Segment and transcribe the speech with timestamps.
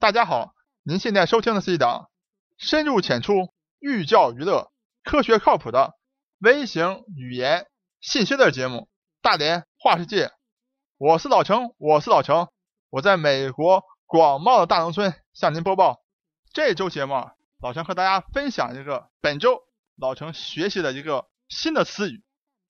[0.00, 2.08] 大家好，您现在收听的是一档
[2.56, 4.70] 深入浅出、寓教于乐、
[5.02, 5.98] 科学靠谱的
[6.38, 7.66] 微型语言
[8.00, 8.76] 信息类节目
[9.22, 10.26] 《大连话世界》。
[10.98, 12.46] 我是老程，我是老程，
[12.90, 16.00] 我在美国广袤的大农村向您播报。
[16.52, 17.28] 这周节目，
[17.60, 19.64] 老程和大家分享一个本周
[19.96, 22.22] 老程学习的一个新的词语，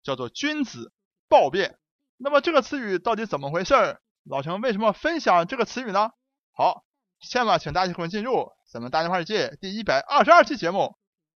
[0.02, 0.94] 叫做“君子
[1.28, 1.78] 暴变”。
[2.16, 4.00] 那么这个词语到底怎么回事？
[4.24, 6.12] 老程为什么分享这个词语呢？
[6.54, 6.86] 好。
[7.20, 10.96] 下面请大家一块进入咱们大连话世界第一百二十二期节目：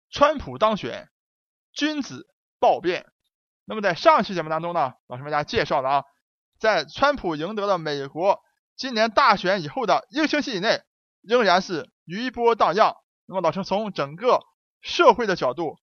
[0.09, 1.09] 川普当选，
[1.73, 2.27] 君子
[2.59, 3.08] 暴变。
[3.66, 6.03] 那么在上期节目当中呢，老师为大家介绍了啊，
[6.59, 8.41] 在川普赢得了美国
[8.75, 10.81] 今年大选以后的一个星期以内，
[11.22, 12.95] 仍然是余波荡漾。
[13.25, 14.41] 那么老师从整个
[14.81, 15.77] 社会的角度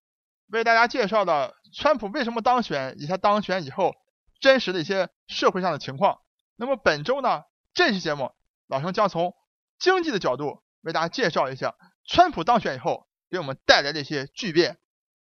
[0.49, 3.95] 为大家介绍了川普为什么当选，以及他当选以后
[4.41, 6.19] 真实的一些社会上的情况。
[6.57, 7.43] 那么本周呢，
[7.75, 8.33] 这期节目
[8.67, 9.35] 老师将从
[9.79, 11.75] 经济的角度为大家介绍一下，
[12.05, 14.79] 川普当选以后给我们带来的一些巨变。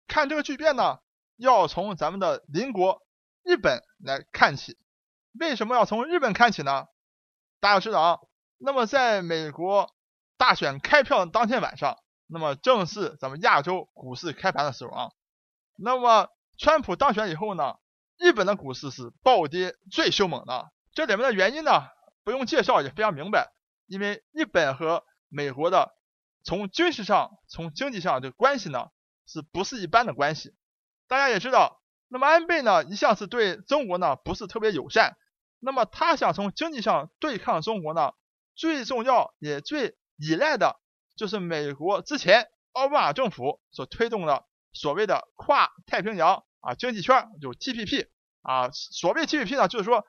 [0.08, 1.00] 看这个巨变呢，
[1.38, 3.02] 要从咱们的邻国
[3.44, 4.78] 日本来看起。
[5.40, 6.88] 为什么要从日本看起呢？
[7.62, 8.20] 大家要知道啊，
[8.58, 9.90] 那么在美国
[10.38, 15.12] 大选开票的当天晚上，那么正是咱们亚洲股市开盘的时候啊。
[15.78, 17.76] 那么川普当选以后呢，
[18.18, 20.72] 日本的股市是暴跌最凶猛的。
[20.94, 21.88] 这里面的原因呢，
[22.26, 23.54] 不用介绍也非常明白。
[23.92, 25.94] 因为日本和美国的
[26.46, 28.88] 从军事上、从经济上这个关系呢，
[29.28, 30.56] 是不是一般的关系？
[31.10, 35.18] 大家也知道，那么安倍呢一向是对中国呢不是特别友善，
[35.60, 38.14] 那么他想从经济上对抗中国呢，
[38.56, 40.80] 最重要也最依赖的
[41.18, 48.08] 就是美国之前奥巴马政府所推动的所谓的跨太平洋啊经济圈，就 TPP
[48.42, 50.06] 啊，所谓 TPP 呢，就是说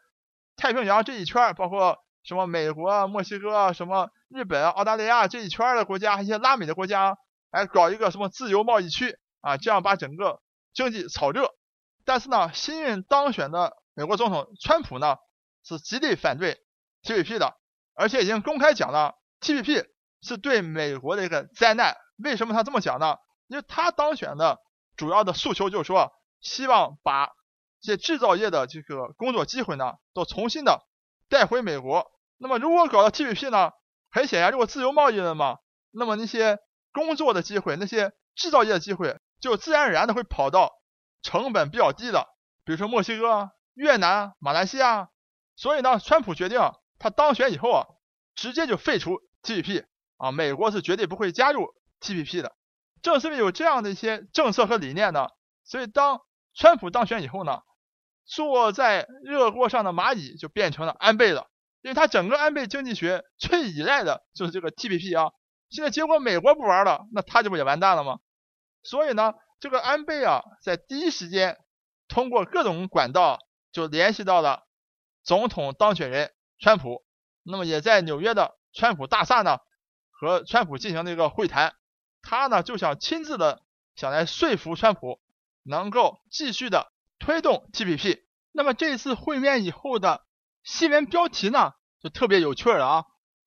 [0.54, 1.98] 太平洋这一圈包括。
[2.22, 7.16] 什么美国、墨西哥、什么日本、澳大利亚这一圈的国家，一些拉美的国家，
[7.50, 10.40] 哎，搞一个什么自由贸易区啊，这样把整个
[10.72, 11.50] 经济炒热。
[12.04, 15.16] 但是呢，新任当选的美国总统川普呢，
[15.64, 16.58] 是极力反对
[17.02, 17.56] TPP 的，
[17.94, 19.86] 而且已经公开讲了，TPP
[20.20, 21.96] 是对美国的一个灾难。
[22.18, 23.16] 为什么他这么讲呢？
[23.48, 24.58] 因为他当选的
[24.96, 27.30] 主要的诉求就是说，希望把
[27.80, 30.86] 这些制造业的这个工作机会呢，都重新的。
[31.28, 33.70] 带回美国，那么如果搞到 TPP 呢？
[34.10, 35.58] 很显然，如果自由贸易了嘛，
[35.92, 36.58] 那么那些
[36.92, 40.72] 工作的机会，那些制造业的机会，就自然而然的会跑到
[41.22, 42.26] 成本比较低的，
[42.64, 45.08] 比如说墨西哥、越南、马来西亚。
[45.54, 46.58] 所以呢，川普决定
[46.98, 47.86] 他当选以后啊，
[48.34, 49.84] 直接就废除 TPP
[50.16, 51.68] 啊，美国是绝对不会加入
[52.00, 52.56] TPP 的。
[53.02, 55.28] 正是因为有这样的一些政策和理念呢，
[55.62, 56.20] 所以当
[56.54, 57.60] 川普当选以后呢。
[58.24, 61.50] 坐在热锅上的蚂蚁就变成了安倍了，
[61.82, 65.32] 因为他整个安倍经济学最依赖的就是这个 TPP 啊。
[65.68, 68.20] 现在结果美国不玩了，那他这不也完蛋了吗？
[68.82, 71.58] 所以呢，这个安倍啊，在第一时间
[72.08, 73.38] 通过各种管道
[73.72, 74.66] 就联系到了
[75.22, 77.04] 总统当选人川普，
[77.42, 79.58] 那么也在纽约的川普大厦呢
[80.10, 81.74] 和川普进行了一个会谈，
[82.22, 83.62] 他呢就想亲自的
[83.94, 85.20] 想来说服川普
[85.62, 86.90] 能够继续的。
[87.24, 90.26] 推动 TPP，那么这次会面以后的
[90.64, 93.04] 新闻标题呢，就特别有趣了啊！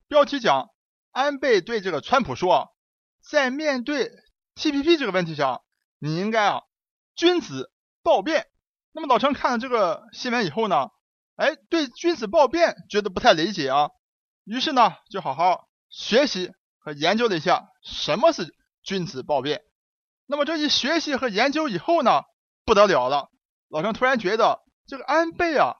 [0.07, 0.69] 标题讲
[1.11, 2.75] 安倍对这个川普说，
[3.21, 4.11] 在面对
[4.55, 5.61] TPP 这个问题上，
[5.99, 6.61] 你应该啊
[7.15, 7.71] 君子
[8.03, 8.47] 暴变。
[8.91, 10.89] 那么老陈看了这个新闻以后呢，
[11.35, 13.89] 哎，对君子暴变觉得不太理解啊，
[14.43, 19.61] 于是呢就好好学习和研究了一下什么是君子暴变。
[20.25, 22.23] 那么这一学习和研究以后呢，
[22.65, 23.29] 不得了了。
[23.69, 25.75] 老陈突然觉得这个安倍啊，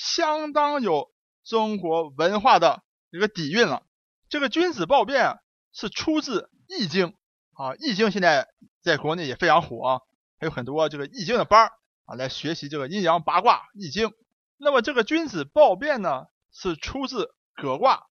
[0.00, 1.12] 相当有
[1.44, 3.82] 中国文化的一个底蕴了。
[4.30, 5.38] 这个君子暴变
[5.74, 7.08] 是出自《易经》
[7.52, 8.48] 啊，《易经》现在
[8.80, 10.00] 在国内也非常火啊，
[10.38, 11.72] 还有很多这个《易经》的班儿
[12.06, 14.08] 啊，来学习这个阴阳八卦《易经》。
[14.56, 18.06] 那么这个君子暴变呢，是出自葛卦。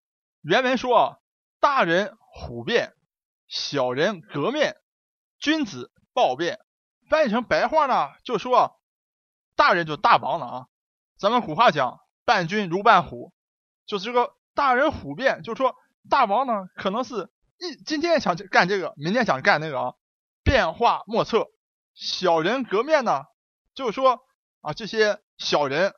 [0.42, 1.16] 原文说啊
[1.60, 2.94] ：“大人虎变，
[3.47, 4.77] 小人革面，
[5.39, 6.59] 君子暴变。”
[7.09, 8.80] 翻译成白话呢，就说。
[9.54, 10.66] 大人就大王了啊！
[11.18, 13.33] 咱们古话讲“伴君如伴虎”，
[13.86, 15.74] 就是这个大人虎变，就是说
[16.10, 19.95] 大王呢，可能是一今天想干这个，明天想干那个啊，
[20.42, 21.47] 变化莫测。
[21.95, 23.24] 小人革面呢，
[23.74, 24.21] 就是说
[24.60, 25.95] 啊，这些小人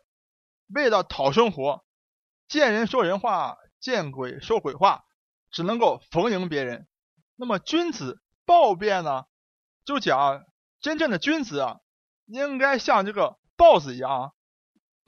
[0.72, 1.84] 为了讨生活，
[2.46, 5.04] 见人说人话，见鬼说鬼话，
[5.50, 6.86] 只能够逢迎别人。
[7.34, 9.24] 那么君子暴变呢，
[9.84, 10.44] 就讲
[10.80, 11.76] 真正的君子啊，
[12.26, 13.38] 应该像这个。
[13.58, 14.34] 豹子一样，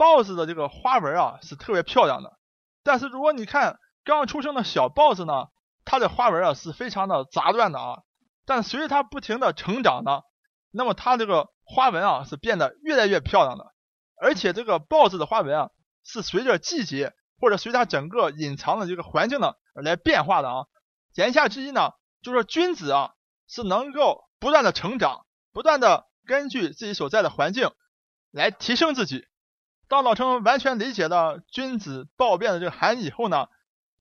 [0.01, 2.39] 豹子的这个花纹啊是特别漂亮的，
[2.83, 5.49] 但是如果你看刚出生的小豹子呢，
[5.85, 7.99] 它的花纹啊是非常的杂乱的啊。
[8.47, 10.23] 但随着它不停的成长呢，
[10.71, 13.75] 那么它这个花纹啊是变得越来越漂亮的。
[14.17, 15.69] 而且这个豹子的花纹啊
[16.03, 20.65] 是随着季节或者随它整个隐藏的这个环境呢来变化的啊。
[21.13, 21.91] 言下之意呢，
[22.23, 23.13] 就是君子啊
[23.47, 27.71] 是能够不断的成长，不断的根据自己所在的环境
[28.31, 29.27] 来提升自己。
[29.91, 33.49] 当老陈完全理解了君子豹变的这个含义以后呢，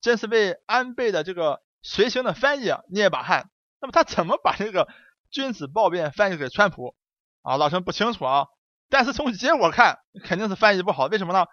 [0.02, 3.50] 真是为安倍的这个随行的翻译捏一把汗。
[3.82, 4.88] 那么他怎么把这个
[5.32, 6.96] 君子豹变翻译给川普
[7.42, 7.58] 啊？
[7.58, 8.46] 老陈不清楚啊，
[8.88, 11.08] 但是从结果看肯定是翻译不好。
[11.08, 11.48] 为什么呢？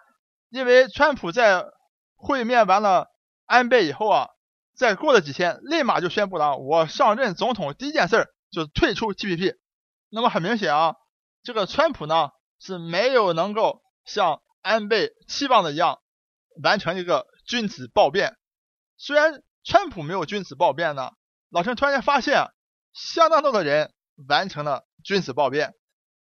[0.49, 1.65] 因为川普在
[2.15, 3.07] 会面完了
[3.47, 4.29] 安倍以后啊。
[4.75, 9.55] 再过了几天，立马就宣布了，我上任总统第一件事就是退出 TPP。
[10.11, 10.93] 那么很明显啊，
[11.41, 12.29] 这个川普呢
[12.59, 15.99] 是没有能够像安倍期望的一样
[16.63, 18.35] 完成一个君子暴变。
[18.97, 21.11] 虽然川普没有君子暴变呢，
[21.49, 22.47] 老陈突然间发现，
[22.93, 23.93] 相当多的人
[24.27, 25.75] 完成了君子暴变，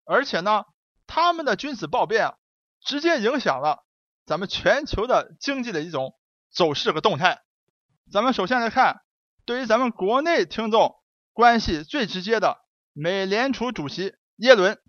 [0.05, 0.63] 而且呢，
[1.05, 2.33] 他们的君子暴变
[2.81, 3.85] 直接影响了
[4.25, 6.15] 咱们全球的经济的一种
[6.51, 7.41] 走势和动态。
[8.11, 9.01] 咱们首先来看，
[9.45, 10.95] 对于咱们国内听众
[11.33, 12.57] 关系最直接的
[12.93, 14.81] 美联储主席耶伦，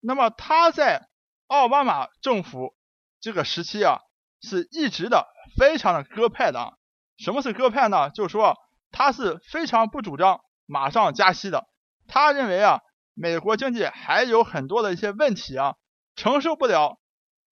[0.00, 1.07] 那么他在
[1.48, 2.74] 奥巴马政府
[3.20, 4.00] 这个时期啊，
[4.40, 5.26] 是一直的
[5.58, 6.78] 非常的鸽派的。
[7.16, 8.10] 什么是鸽派呢？
[8.10, 8.56] 就是说
[8.92, 11.66] 他是非常不主张马上加息的。
[12.06, 12.80] 他认为啊，
[13.14, 15.74] 美国经济还有很多的一些问题啊，
[16.16, 17.00] 承受不了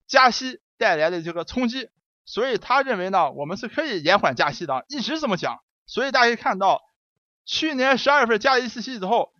[0.07, 1.89] 加息带来的这个冲击。
[2.23, 5.59] 所以他认为呢，我们是可以延缓加息的，一直这么讲。
[5.85, 6.81] 所以大家看到，
[7.45, 9.31] 去年十二月份加了一次息之后，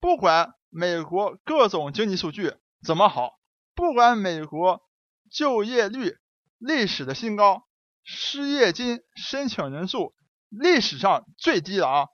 [0.00, 2.54] 不管美国各种经济数据
[2.84, 3.39] 怎么好，
[3.74, 4.82] 不管美国
[5.30, 6.16] 就业率
[6.58, 7.66] 历史的新高，
[8.04, 10.14] 失业金申请人数
[10.48, 12.08] 历史上最低了啊，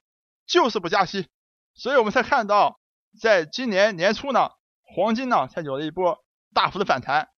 [0.47, 1.29] 就是不加息。
[1.75, 2.81] 所以我们才看到，
[3.20, 4.50] 在今年年初呢，
[4.82, 6.25] 黄金呢才有了一波
[6.55, 7.29] 大幅的反弹。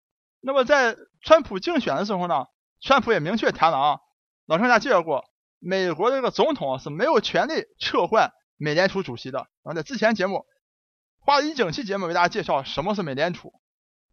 [0.41, 2.47] 那么在川普竞选的时候呢？
[2.81, 3.99] 川普也明确谈了啊，
[4.47, 5.25] 老陈家介绍过，
[5.59, 9.39] 美国这个总统是没有权利撤换美联储主席的。
[9.65, 10.47] 然后在之前节目
[11.19, 13.53] 花了一整期节目为大家介绍什么是美联储，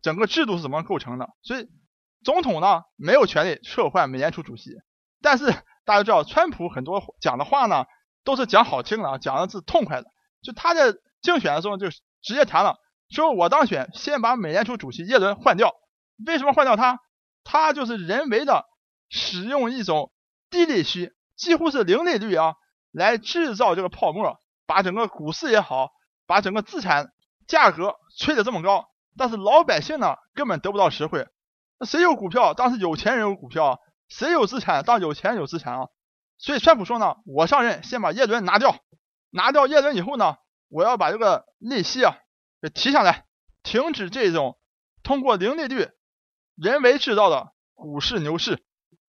[0.06, 1.30] 整个制度是怎么构成的。
[1.42, 1.68] 所以
[2.24, 4.70] 总统呢没有权利撤换美联储主席。
[5.20, 5.46] 但是
[5.84, 7.86] 大家知道，川普很多讲的话呢
[8.24, 10.08] 都是讲好听的啊，讲的是痛快的。
[10.44, 10.94] 就他在
[11.24, 12.78] 竞选的时候就直接谈了，
[13.10, 15.74] 说我当选先把美联储主席耶伦换掉。
[16.28, 17.00] 为什么换掉他？
[17.44, 18.66] 他就是人为的
[19.10, 20.12] 使用一种
[20.52, 22.54] 低利息，几乎是零利率啊，
[22.92, 25.90] 来制造这个泡沫，把整个股市也好，
[26.28, 27.12] 把整个资产
[27.48, 28.88] 价格吹得这么高，
[29.18, 31.28] 但是老百姓呢根本得不到实惠。
[31.80, 32.54] 那谁有股票？
[32.54, 34.84] 当时有钱人有股票，谁有资产？
[34.84, 35.88] 当有钱人有资产啊。
[36.38, 38.76] 所以川普说呢，我上任先把耶伦拿掉，
[39.30, 40.38] 拿掉耶伦以后呢，
[40.70, 42.18] 我要把这个利息啊
[42.62, 43.26] 给提上来，
[43.64, 44.58] 停止这种
[45.04, 45.90] 通过零利率。
[46.56, 48.66] 人为制造的股市牛市，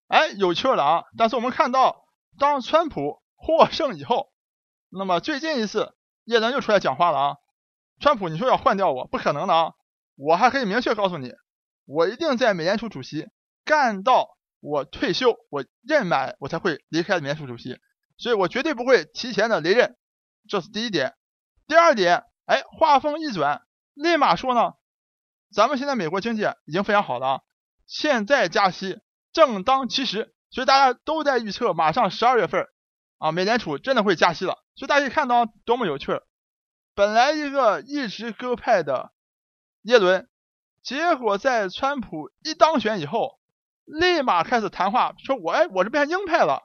[0.08, 1.04] 哎，有趣了啊！
[1.16, 2.08] 但是我们看到，
[2.40, 4.31] 当川普获胜以后，
[4.90, 7.38] 那么最近一次耶伦又出来讲话了啊！
[8.00, 9.74] 川普，你说要换掉我，不可能的啊！
[10.15, 11.33] 我还可以明确告诉你，
[11.85, 13.27] 我一定在美联储主席
[13.63, 17.77] 干到我退休，我任满，我才会离开美联储主席，
[18.17, 19.95] 所以我绝对不会提前的离任，
[20.50, 21.15] 这是第一点。
[21.67, 23.62] 第二点，哎，话锋一转，
[23.93, 24.74] 立马说呢。
[25.53, 27.43] 咱们现在美国经济已经非常好了，
[27.88, 29.00] 现在加息
[29.31, 32.67] 正当其时，所以大家都在预测马上十二月份
[33.19, 34.57] 啊，美联储真的会加息了。
[34.75, 36.19] 所以大家可以看到多么有趣，
[36.93, 39.13] 本来一个一直鸽派的
[39.86, 40.27] 耶伦，
[40.82, 43.39] 结果在川普一当选以后，
[43.86, 46.63] 立马开始谈话，说我哎，我这变成鹰派了，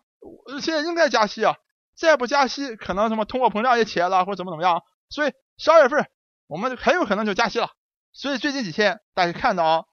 [0.63, 1.57] 现在应该加息啊，
[1.95, 6.09] 再不加息可能什么通货膨胀也起来了，或者怎么怎么样，所以十二月份
[6.47, 7.71] 我们很有可能就加息了。
[8.13, 9.85] 所以最近几天，大家看到啊，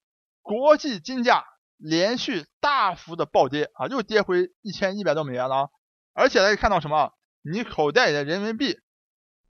[0.42, 1.44] 国际金价
[1.78, 5.70] 连续大幅的暴跌啊，又跌回一千一百多美元了啊。
[6.14, 7.12] 而且大家看到什么？
[7.44, 8.80] 你口袋里的人民币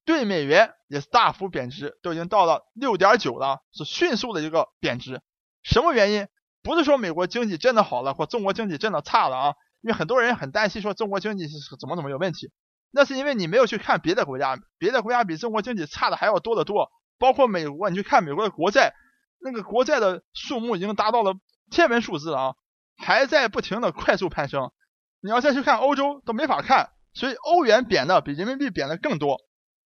[0.07, 5.21] 对美元也是大幅贬值，都已经到了六点九了，是迅速的一个贬值。
[5.63, 6.29] 什么原因？
[6.63, 9.53] 不是说美国经济真的好了，或中国经济真的差了啊？
[9.81, 12.49] 因为很多人很担心说中国经济是怎么怎么有问题，
[12.89, 16.89] 那是因为你没有去看别的国家，别的国家比中国经济差的还要多得多。
[17.19, 18.93] 包括美国，你去看美国的国债，
[19.41, 21.33] 那个国债的数目已经达到了
[21.69, 22.55] 天文数字了啊，
[22.95, 24.71] 还在不停的快速攀升。
[25.19, 29.41] 你要再去看欧洲都没法看，所以欧元贬的比人民币贬的更多。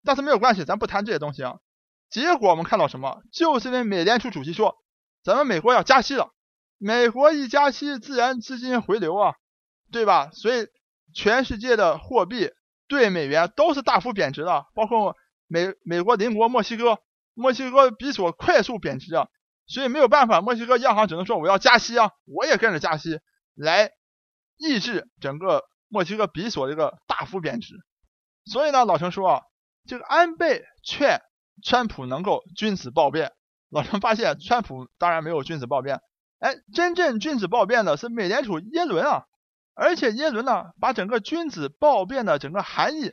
[0.07, 1.59] 但是没有关系，咱不谈这些东西啊。
[2.09, 3.21] 结果我们看到什么？
[3.33, 4.77] 就是因为美联储主席说，
[5.25, 6.31] 咱们美国要加息了，
[6.79, 9.35] 美国一加息，自然资金回流啊，
[9.91, 10.31] 对吧？
[10.33, 10.69] 所以
[11.13, 12.53] 全世界的货币
[12.87, 15.17] 对美元都是大幅贬值的，包括
[15.49, 16.99] 美美国邻国墨西哥，
[17.35, 19.29] 墨西哥比索快速贬值啊，
[19.67, 23.19] 所以没有办法，墨西哥央行只能说我要加息啊，我也跟着加息
[23.55, 23.91] 来
[24.57, 27.75] 抑制整个墨西哥比索的一个大幅贬值。
[28.45, 29.43] 所以呢，老陈说啊，
[29.87, 31.23] 这个安倍劝
[31.63, 33.33] 川普能够君子报变，
[33.71, 36.01] 老陈发现川普当然没有君子报变，
[36.39, 39.27] 哎，真正君子报变的是美联储耶伦啊。
[39.79, 43.13] 而且耶伦呢，把整个君子报变的整个含义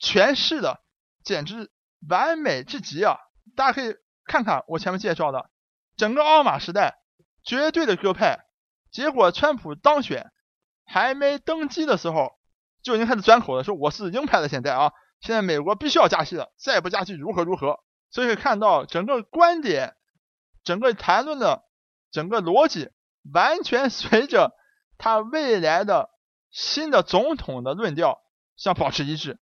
[0.00, 0.80] 诠释的
[1.24, 1.68] 简直
[2.08, 3.16] 完美至极啊！
[3.56, 5.50] 大家可以看看我前面介绍的
[5.96, 7.00] 整个奥马时代
[7.42, 8.38] 绝对的鸽派，
[8.92, 10.30] 结果川普当选
[10.84, 12.38] 还没登基的时候
[12.84, 14.48] 就已经开始转口了，说我是鹰派的。
[14.48, 17.80] 现在啊，现在美国必须要加息了，再不加息如何如何？
[18.10, 19.94] 所以可以看到整个观点、
[20.64, 21.62] 整个谈论的
[22.10, 22.90] 整个逻辑
[23.32, 24.52] 完全随着。
[25.02, 26.10] 他未来的
[26.50, 28.18] 新的总统的论调
[28.54, 29.40] 相保持一致，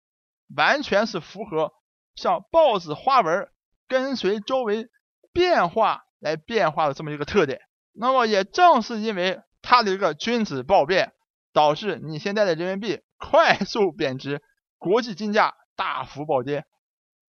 [0.55, 1.73] 完全是符合
[2.15, 3.49] 像豹子花纹
[3.89, 4.89] 跟随周围
[5.33, 7.61] 变化来变化的这么一个特点。
[7.93, 11.13] 那么也正是因为他的一个君子报变，
[11.53, 14.41] 导致你现在的人民币快速贬值，
[14.77, 16.67] 国际金价大幅暴跌。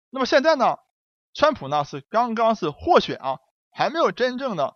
[0.09, 0.79] 那么现在呢，
[1.35, 3.37] 川普呢是刚刚是获选啊，
[3.71, 4.75] 还没有真正的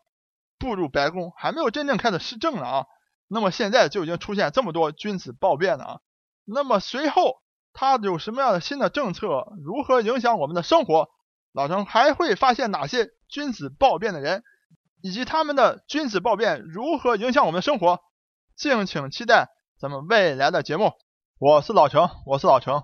[0.60, 2.86] 步入白宫，还没有真正开始施政了啊。
[3.28, 6.00] 那么现在就已经出现这么多君子暴变了啊！
[6.46, 7.42] 那么随后
[7.74, 11.10] 他有什么样的新的政策，如何影响我们的生活？
[11.52, 14.44] 老陈还会发现哪些君子暴变的人，
[15.02, 18.02] 以及他们的君子暴变如何影响我们的生活？
[18.56, 19.50] 敬请期待
[19.80, 20.92] 咱们未来的节目。
[21.40, 22.84] 我是老程，我是老程，